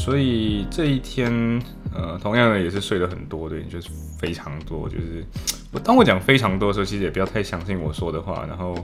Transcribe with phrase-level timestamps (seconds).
[0.00, 1.30] 所以这一天，
[1.94, 5.22] 呃，同样的也是睡了很多，对，就是非常多，就是
[5.70, 8.46] 我当我讲非常多的时候，其实也不要太相信我说的话。
[8.48, 8.74] 然后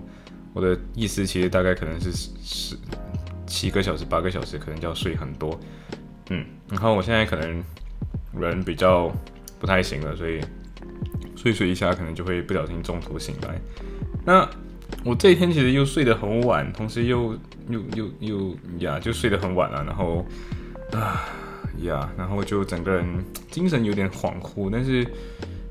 [0.52, 2.76] 我的意思其实大概可能是十
[3.46, 5.58] 七个小时、八个小时，可能就要睡很多，
[6.28, 6.44] 嗯。
[6.68, 7.64] 然后我现在可能
[8.38, 9.10] 人比较
[9.58, 10.38] 不太行了，所以
[11.34, 13.58] 睡睡一下，可能就会不小心中途醒来。
[14.22, 14.46] 那
[15.02, 17.32] 我这一天其实又睡得很晚，同时又
[17.70, 20.24] 又又又呀，就睡得很晚了，然后。
[20.92, 21.28] 啊
[21.82, 23.04] 呀，然后就整个人
[23.50, 24.70] 精神有点恍惚。
[24.72, 25.06] 但是，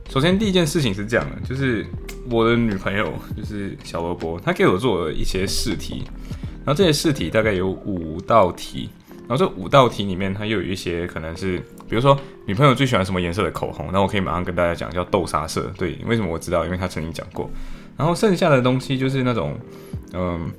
[0.09, 1.85] 首先第一件事情是这样的，就是
[2.29, 6.03] 我的女朋友就是小萝卜，她给我做了一些试题，
[6.63, 8.89] 然后这些试题大概有五道题，
[9.27, 11.57] 然后这五道题里面它又有一些可能是，
[11.89, 15.73] 比如说女朋友最喜欢什么颜色的口红，那我可以马上跟大家讲叫豆沙色。
[15.77, 16.65] 对，为什么我知道？
[16.65, 17.49] 因为她曾经讲过。
[17.97, 19.57] 然后剩下的东西就是那种，
[20.13, 20.51] 嗯，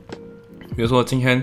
[0.74, 1.41] 比如说今天。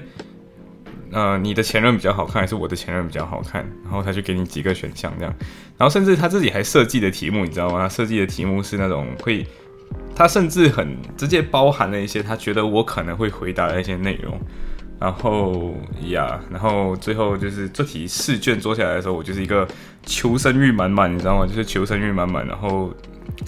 [1.13, 3.63] 呃，你的前任比较好看，还是我的前任比较好看？
[3.83, 5.33] 然后他就给你几个选项这样，
[5.77, 7.79] 然后甚至他自己还设计的题目，你知道吗？
[7.79, 9.45] 他设计的题目是那种会，
[10.15, 14.35] 他甚至很直接包含了一些他觉得我可能会回答的一些内容。
[14.99, 15.75] 然后
[16.07, 19.67] 呀，然后最后就是这题试卷做下来的时候，我就是一个
[20.05, 21.45] 求生欲满满，你知道吗？
[21.45, 22.91] 就是求生欲满满，然后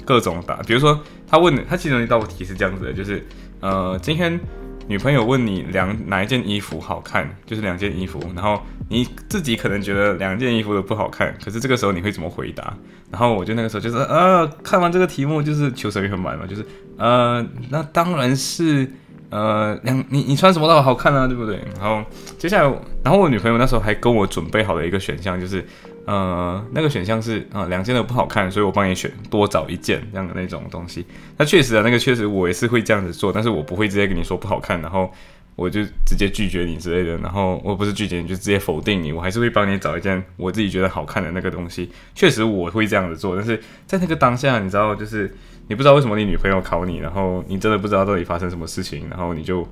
[0.04, 0.56] 各种答。
[0.68, 3.26] 比如说他问他其中一道题是这样子的，就是
[3.60, 4.40] 呃，今天。
[4.88, 12.76] 女朋友问你两哪一件衣服好看，就是两件衣服，然后你自己可能觉得两件衣服都不好看，可是这个时候你会怎么回答？
[13.12, 16.66] 然后我就那个时候就是呃，看完这个题目就是求生欲很满嘛，就是
[16.98, 18.92] 呃，那当然是
[19.36, 21.60] 呃两你你穿什么都好看啊，对不对？
[21.80, 22.04] 然后
[22.38, 22.74] 接下来，
[23.04, 25.66] 然后我女朋友那时候还跟我准备好了一个选项，就是。
[26.08, 31.04] 呃，那个选项是啊，两件都不好看，所以我帮你选多找一件这样的那种东西。
[31.36, 35.12] 那确实啊，那个确实我也是会这样子做，但是我不会直接跟你说不好看，然后
[35.56, 37.18] 我就直接拒绝你之类的。
[37.18, 41.90] 然后我不是拒绝你，就直接否定你，我还是会帮你找一件我自己觉得好看的那个东西。
[42.14, 45.34] 确实我会这样子做，但是在那个当下，你知道，就是
[45.68, 49.64] 你不知道为什么你女朋友考你，然后你真的不知道到底发生什么事情，然后你就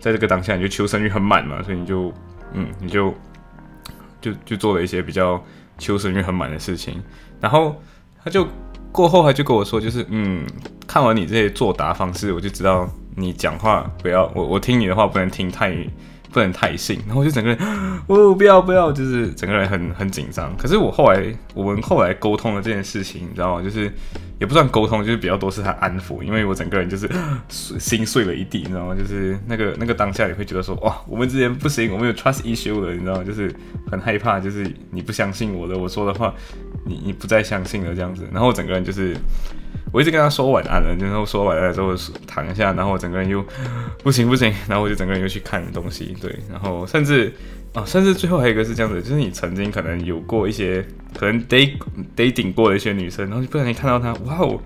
[0.00, 2.12] 在这个当下你就求生欲很满嘛，所以你就
[2.52, 3.14] 嗯，你就
[4.20, 5.42] 就就做了一些比较。
[5.78, 7.02] 求生欲很满的事情，
[7.40, 7.74] 然后
[8.22, 8.46] 他就
[8.92, 10.46] 过后他就跟我说，就是嗯，
[10.86, 15.74] 看完你这些作答方式，我就知道你讲话不要我我听你的话不能听太。
[16.32, 17.58] 不能太信，然后就整个人，
[18.08, 20.56] 哦，不要不要，就是整个人很很紧张。
[20.56, 21.22] 可是我后来，
[21.54, 23.62] 我们后来沟通了这件事情，你知道吗？
[23.62, 23.92] 就是
[24.40, 27.08] 也不算沟通，就是比较多是他安抚，因为我整个人就是
[27.48, 28.94] 心碎了一地，你知道吗？
[28.94, 33.24] 就是那个那个当下，你会觉得说，哇，我们之间不行，我们有 trust issue 了，你知道吗？
[33.24, 33.54] 就是
[33.90, 36.34] 很害怕，就是你不相信我的，我说的话，
[36.86, 39.14] 你你不再相信了这样子，然后我整个人就是。
[39.92, 41.94] 我一直跟他说晚安了，然后说完了之后
[42.26, 43.44] 躺一下，然后我整个人又
[44.02, 47.30] 不行不行，然后我就整个人又去看东西，对，然后甚至
[47.74, 50.82] 啊，甚至最后还有一个是这样子，就是你曾经可能有过一些
[51.14, 51.74] 可能 date
[52.16, 54.58] dating 过的一些女生，然后就不小心看到她，哇哦，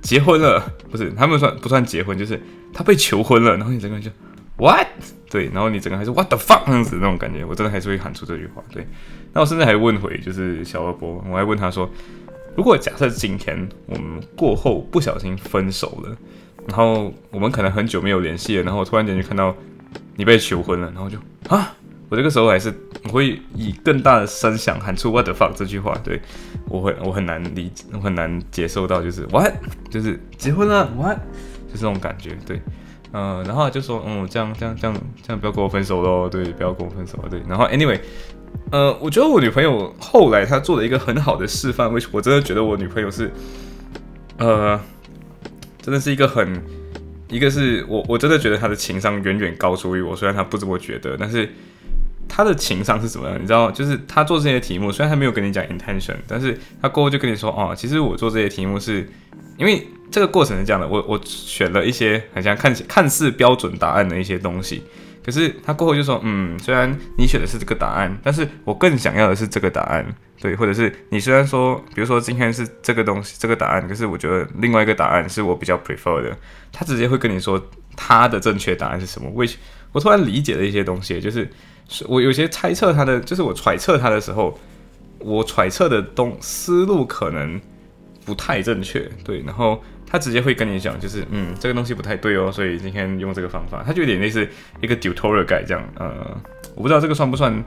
[0.00, 2.40] 结婚了，不是他们算不算结婚，就是
[2.72, 4.10] 她被求婚了，然后你整个人就
[4.56, 4.86] what，
[5.28, 8.86] 对，然后你整个还是 what the fuck 这样子那种感觉，我真的还是会喊出这句话，对，
[9.34, 11.90] 那我甚至还问回就是小二波，我还问他说。
[12.56, 16.16] 如果假设今天我们过后不小心分手了，
[16.68, 19.54] 然后我们可能很久没有联系了，然后我突然间就看到
[20.16, 21.16] 你被求婚了，然后就
[21.48, 21.74] 啊，
[22.08, 22.72] 我这个时候还是
[23.04, 26.20] 我会以更大的声响喊出 “what the fuck” 这句话，对。
[26.68, 29.52] 我会我很难理解我很难接受到就是 what
[29.90, 31.18] 就是结婚了 what
[31.68, 32.62] 就这种感觉，对，
[33.12, 37.98] 嗯，然后就说嗯这样这样这样这样不要跟我分手喽，对，不要跟我分手，对，然后 anyway。
[38.70, 42.12] 呃，我觉得我女朋友后来她做了一个很好的示范，为什么？
[42.14, 43.30] 我真的觉得我女朋友是，
[44.38, 44.80] 呃，
[45.82, 46.62] 真的是一个很，
[47.28, 51.46] 一个是我我真的觉得她的情商远远高出于我，虽然她不这么觉得，但是
[52.26, 53.36] 她的情商是怎么样？
[53.38, 59.06] 你知道，就是她做这些题目，虽然她没有跟你讲 intention，但是她过后就跟你说，哦，其实我做这些题目是
[59.58, 64.82] 因为这个过程是这样的，我我选了一些好像看看似标准答案的一些东西。
[65.24, 70.04] 可是他过后就说，嗯，虽然你选的是这个答案，但是我更想要的是这个答案，
[70.40, 76.36] 对，或者是你虽然说，比如说今天是这个东西这个答案，可是我觉得另外一个答案是我比较 prefer 的，
[76.72, 77.62] 他直接会跟你说
[77.96, 79.30] 他的正确答案是什么。
[79.30, 79.48] 为
[79.92, 81.48] 我突然理解了一些东西，就是
[82.08, 84.58] 我有些猜测他的，就是我揣测他的时候，
[85.18, 87.60] 我揣测的东思路可能
[88.24, 89.80] 不太正确，对，然后
[90.12, 94.46] 他直接会跟你讲，就是嗯，这个东西不太对哦，所以今天用这个方法，他就有点类似
[94.82, 96.12] 一个 tutorial 改这样，呃，
[96.76, 97.64] 我不知道这个算不算。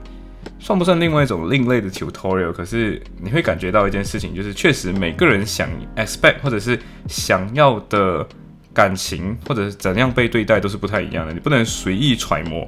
[0.60, 2.52] 算不算另外一种另类的 tutorial？
[2.52, 6.78] 可是你会感觉到一件事情，就是确实每个人想 expect 或者是
[7.08, 8.24] 想要的
[8.72, 11.32] 感情，或者是怎样被对待，都是不太一样的。
[11.32, 12.66] 你不能随意揣摩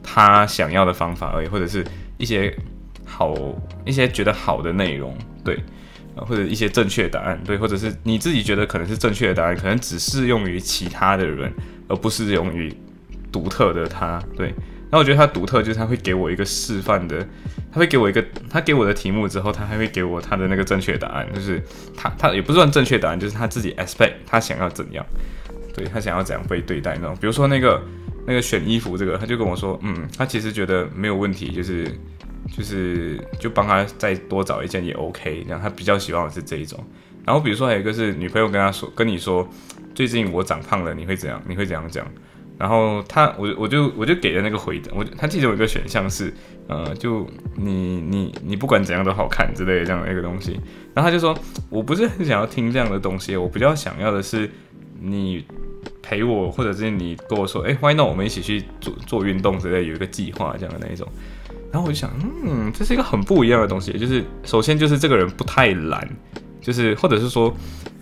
[0.00, 1.84] 他想要的方法而已，或者是
[2.18, 2.56] 一些
[3.04, 3.34] 好
[3.84, 5.12] 一些觉得好的内容，
[5.42, 5.58] 对，
[6.24, 11.52] 或者一些正确答案，对，或者是你自己觉得可能是正确的答案，可能只适用于其他的人，
[11.88, 12.72] 而不适用于
[13.30, 14.54] 独特的他，对。
[14.88, 17.26] 那我觉得他独特，就是他会给我一个示范的，
[17.72, 21.60] 他会给我一个，他给我的题目之后，他还会给我他的那个正确答案，就是
[21.96, 25.04] 他他也不算正确答案，就是他自己 expect 他想要怎样，
[25.74, 27.16] 对他想要怎样被对待那种。
[27.20, 27.82] 比如说那个
[28.24, 31.84] 那个选衣服这个，他就跟我说，嗯，他其实觉得没有问题，就是
[32.50, 36.82] 就是就帮他再多找一件也 OK，这样他比较喜欢的是这一种。
[37.24, 39.48] 然后比如说还有一个是女朋友跟他说跟你说，
[39.94, 41.42] 最近我长胖了，你会怎样？
[41.48, 42.06] 你会怎样讲？
[42.58, 46.32] 然后他，我我就我就给了那个回答，我他其中有一个选项是，
[46.68, 50.58] 呃，就你你你不管怎样都好看之类的这样的一个东西。
[50.94, 51.38] 然后他就说，
[51.68, 54.50] 我不是很想要听这样的东西，我比较想要的是
[54.98, 55.44] 你
[56.02, 58.08] 陪我，或者是你跟我说，哎，Why not？
[58.08, 61.06] 我们一起去做做运动之类，有一个计划这样的那一种。
[61.76, 62.10] 然后我就想，
[62.42, 66.08] 嗯，这是一个很不一样的东西，就是首先就是这个人不太懒，
[66.58, 67.54] 就是或者是说。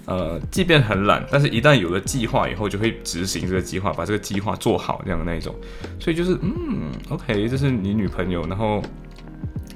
[0.07, 5.55] 呃，即便很懒，但是一旦有了计划以后，就会执行这个计划，把这个计划做好这样的那一种。
[5.99, 8.83] 所以就是，嗯，OK，这是你女朋友，然后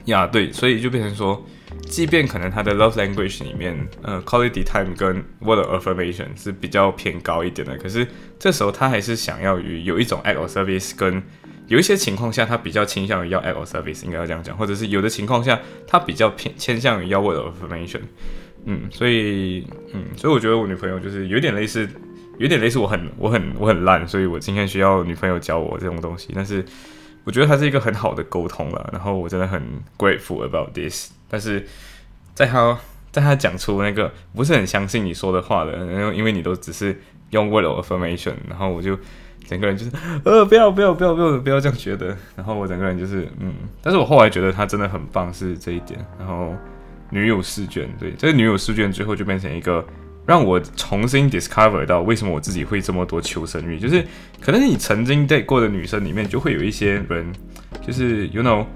[0.04, 1.42] 呀，对，所以就变成说，
[1.86, 8.06] 即便可能他的 love language 里面，呃，quality time 跟 word affirmation 是比较偏高一点的，可是
[8.38, 11.22] 这时候他还是想要于有一种 act of service，跟
[11.68, 18.00] 有一些情况下，他比较倾向于要 act of service，应该要这样讲，或者是有的情况下，他比较偏倾向于要 word affirmation。
[18.64, 21.88] 嗯，所以，嗯，所以我觉得我女朋友就是有点类似，
[22.38, 26.32] 有点类似我很，我很，我很烂，所以我今天需要女朋友教我这种东西。
[26.34, 26.64] 但是
[27.24, 29.62] 我觉得它是一个很好的沟通了，然后我真的很
[29.96, 31.10] grateful about this。
[31.28, 31.66] 但是
[32.34, 32.78] 在他，
[33.12, 36.98] 在他讲出那个不是很相信你说的话的，然后因为你都只是
[37.30, 38.98] 用 word affirmation，然后我就
[39.48, 39.90] 整个人就是
[40.24, 42.16] 呃，不要，不要，不要，不要，不要这样觉得。
[42.36, 43.52] 然后我整个人就是，嗯，
[43.82, 45.98] 但是我后来觉得他真的很棒，是这一点。
[46.18, 46.54] 然后。
[47.10, 49.82] 女友试卷，对，这个女友试卷最后就变成一个
[50.26, 54.04] 让我重新 discover 到为什么我自己会这么多求生欲，就是
[54.42, 57.32] 可能你曾经 date 过的女生里面就会有一些人，
[57.80, 58.66] 就是 you know，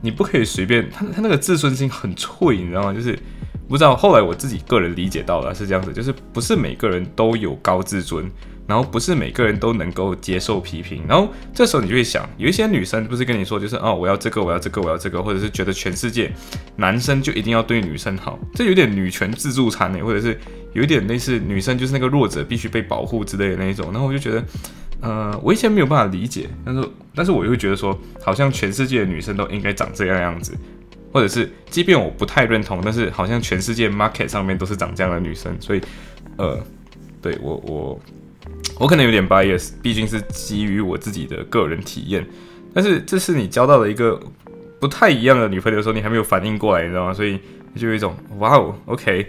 [0.00, 2.94] 你不可以随便，她她那个自尊心很脆，你知道吗？
[2.94, 3.18] 就是
[3.66, 8.30] 不知道后来我自己个人理解到了是这样子，就是不是每个人都有高自尊。
[8.66, 16.32] 然后不是每个人都能够接受批评，然后这时候你就会想，有一些女生不是跟你说，就是哦，我要这个，我要这个，我要这个，或者是觉得全世界
[16.74, 20.36] 男生就一定要对女生好，这有点女权自助餐呢，或者是
[20.72, 23.92] 有一点类似女生就是那个弱者必须被保护之类的那一种。
[23.92, 24.44] 然后我就觉得，
[25.00, 30.52] 呃，我以前没有办法理解，但是但是我又会觉得说，好像全世界的女生都应该长这样样子，
[31.12, 35.80] 或者是即便我不太认同，但是好像全世界 market 上面都是长这样的女生，所以
[36.36, 36.58] 呃，
[37.22, 38.00] 对我我。
[38.78, 42.26] 我可能有点 bias，毕竟是基于我自己的个人体验。
[42.74, 44.20] 但是这是你交到了一个
[44.78, 47.14] 不太一样的女朋友的时候，你还没有反应过来，你知道吗？
[47.14, 47.40] 所以
[47.74, 49.26] 就有一种哇哦，OK，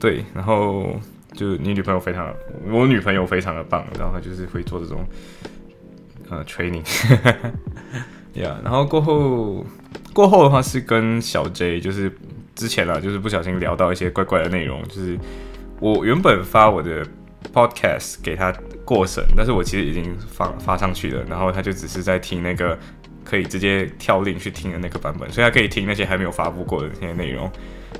[0.00, 0.98] 对，然后
[1.34, 2.32] 就你女朋友非常，
[2.70, 5.04] 我女朋友非常的棒，然后她就是会做这种
[6.30, 6.82] 呃 training，
[8.34, 9.66] 呀， 然后过后
[10.14, 12.10] 过后的话是跟小 J，就是
[12.54, 15.18] 之前啊，就是不小心聊到一些怪怪的内容，就是
[15.78, 17.06] 我原本发我的
[17.52, 18.52] podcast 给他。
[18.88, 22.78] 过审，但是我其实已经放发上去了，然后他就只是在听那个
[23.22, 27.52] 可以直接跳令去听的那个版本，所以他可以听那些还没有发布过的那些内容，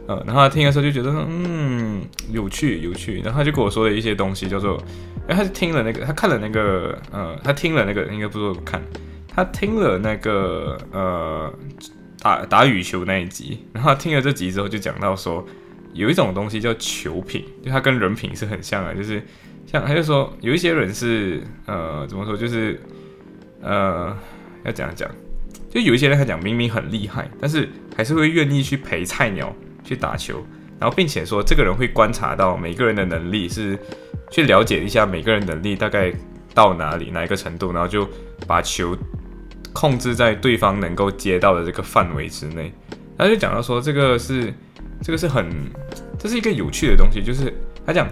[0.07, 2.01] 呃，然后他听的时候就觉得嗯
[2.31, 4.83] 有趣有趣，然后他就跟我说了一些东西，叫做，
[5.27, 8.83] 哎，他听了那个，他看了那个，呃，他听了那个，应该不是看，
[9.29, 11.53] 他听了那个，呃，
[12.23, 15.45] 打打羽球那一集，然后听了这集之后就讲到说，
[15.93, 19.23] 有一种东西叫球品，就它跟人品是很像的，就是。
[19.71, 22.81] 像他就说，有一些人是呃，怎么说，就是
[23.61, 24.17] 呃，
[24.65, 25.07] 要怎样讲？
[25.69, 29.55] 就有一些人他讲明明很厉害，但是还是会愿意去陪菜鸟
[29.85, 30.43] 去打球，
[30.81, 33.79] 然后并且说这个人会观察到每个人的能力，是
[34.31, 36.11] 去了解一下每个人能力大概
[36.55, 38.09] 到哪里哪一个程度，然后就
[38.47, 38.97] 把球
[39.75, 42.73] 控制在对方能够接到的这个范围之内。
[43.19, 44.51] 他就讲到说，这个是
[45.03, 45.49] 这个是很
[46.19, 47.53] 这是一个有趣的东西，就是
[47.87, 48.09] 他讲。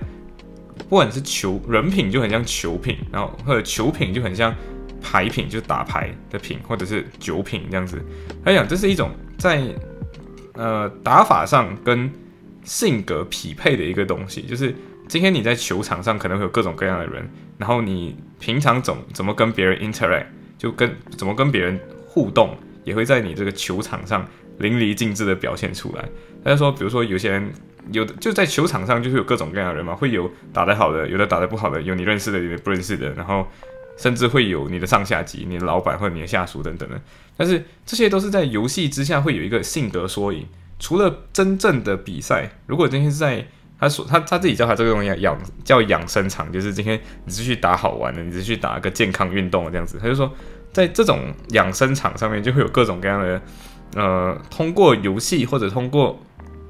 [0.88, 4.54] 不管是球人品就很像球品，然后或者球品就很像
[5.00, 8.00] 牌品，就打牌的品，或者是酒品这样子。
[8.44, 9.64] 他讲这是一种在
[10.52, 12.08] 呃打法上跟
[12.62, 14.72] 性格匹配的一个东西，就是
[15.08, 17.28] 今天你在球场上可能会有各种各样的人，
[17.58, 20.26] 然后你平常怎怎么跟别人 interact，
[20.56, 24.24] 就跟怎么跟别人互动，也会在你这个球场上
[24.58, 26.04] 淋漓尽致的表现出来。
[26.44, 27.52] 他就说，比如说有些人
[27.92, 33.46] 有的就在球场上就是有各种各样的人嘛，会有打得好的，有的打得不好的，有你认识的，有不认识的，然后
[33.96, 37.00] 甚至会有你的上下级、你的老板或者你的下属等等的。
[37.36, 40.46] 但是这些都是在游戏之下会有一个性格缩影。
[40.78, 43.46] 除了真正的比赛，如果今天是在
[43.80, 49.98] 他说他他自己叫他这个东西养叫养生场，就是今天你是去打好玩的，你是去打个健康运动这样子。
[50.00, 50.30] 他就说，
[50.72, 53.40] 在这种养生场上面，就会有各种各样的
[53.94, 56.18] 呃，通过游戏或者通过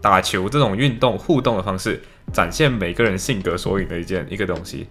[0.00, 2.00] 打球这种运动互动的方式，
[2.32, 4.86] 展现每个人性格缩影的一件一个东西。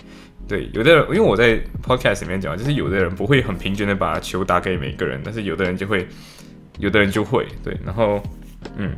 [0.48, 6.08] 对，有的人因为我在 podcast 里面讲，就是有的人不会很平均的把球打给每个人，但是有的人就会，
[6.79, 8.22] 有的人就会对，然后。
[8.77, 8.96] 嗯，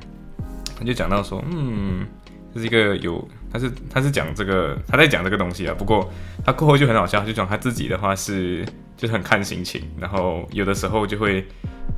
[0.80, 2.08] 他就讲到说，嗯，
[2.54, 5.76] 这是一个有，他是他是讲这个，他在讲这个东西啊。
[5.78, 6.10] 不过
[6.46, 8.66] 他过后就很好笑，就讲他自己的话是，
[8.96, 11.46] 就是很看心情，然后有的时候就会，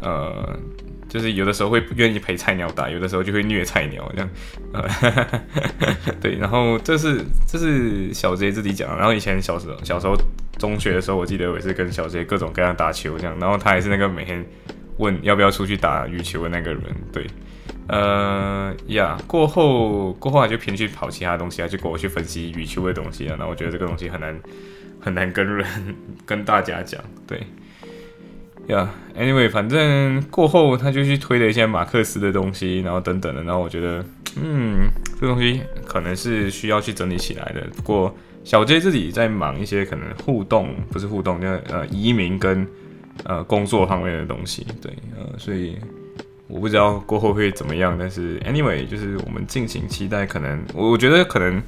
[0.01, 0.57] 呃，
[1.10, 4.30] 就是有的时候会愿意陪菜鸟打，有的时候就会虐菜鸟这样，
[4.72, 4.88] 呃，
[6.22, 10.16] 对，然后这是这是小杰自己讲，然后以前小时候小时候
[10.58, 14.46] 中学的时候，我记得我也是跟小杰各种各样打球这样，然后他也是那个每天
[14.98, 17.25] 问要不要出去打羽球的那个人，对。
[17.92, 23.36] 呃呀，过后过后就偏去跑其他东西啊，就跟我去分析羽球的东西啊。
[23.39, 24.39] 那我觉得这个东西很难
[25.00, 25.66] 很难跟人
[26.24, 27.42] 跟大家讲，对
[28.69, 28.89] 呀。
[29.17, 33.43] Anyway，反正过后他就去推了一些马克思的东西，然后等等的。
[33.43, 34.03] 然后我觉得，
[34.41, 34.88] 嗯，
[35.19, 37.67] 这东西可能是需要去整理起来的。
[37.75, 42.65] 不过小 J 自己在忙一些可能互动，不是互动，就呃移民跟
[43.25, 45.77] 呃工作方面的东西，对，呃，所以。
[46.51, 50.25] 我不知道过后会怎么样，但是 anyway，就是我们敬请期待。
[50.25, 51.61] 可能我我觉得可能，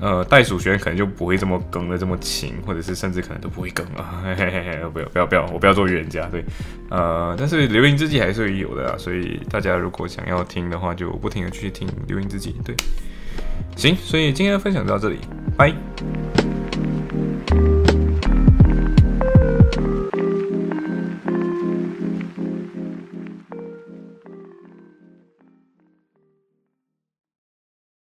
[0.00, 4.22] 呃，袋鼠学院可能就不会这么更的这么勤，或者是甚至可能都不会更啊。
[4.24, 6.26] 嘿嘿嘿，不要不要不要，我不要做预言家。
[6.30, 6.44] 对，
[6.90, 8.96] 呃，但是流萤之际还是有的啊。
[8.96, 12.54] 所以大家如果想要听的话，就不停的去听流萤之际。
[12.64, 12.74] 对，
[13.76, 15.18] 行，所以今天的分享就到这里，
[15.56, 15.72] 拜。